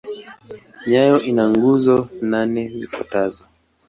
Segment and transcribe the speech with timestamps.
[0.89, 1.95] Nayo ina nguzo
[2.29, 3.43] nane zifuatazo.